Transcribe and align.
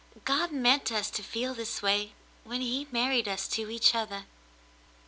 God 0.25 0.51
meant 0.51 0.91
us 0.91 1.11
to 1.11 1.21
feel 1.21 1.53
this 1.53 1.83
way, 1.83 2.13
when 2.43 2.59
he 2.61 2.87
married 2.91 3.27
us 3.27 3.47
to 3.49 3.69
each 3.69 3.93
other." 3.93 4.23